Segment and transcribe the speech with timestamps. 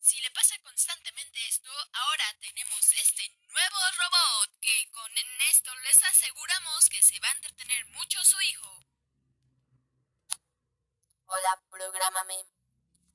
[0.00, 5.10] Si le pasa constantemente esto, ahora tenemos este nuevo robot que con
[5.50, 8.86] esto les aseguramos que se va a entretener mucho su hijo.
[11.26, 12.46] Hola, prográmame.